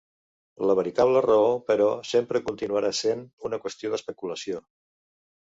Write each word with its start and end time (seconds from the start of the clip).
La 0.69 0.75
veritable 0.77 1.21
raó, 1.25 1.51
però, 1.67 1.89
sempre 2.13 2.41
continuarà 2.47 2.91
sent 3.01 3.23
una 3.51 3.61
qüestió 3.67 3.93
d'especulació. 3.93 4.65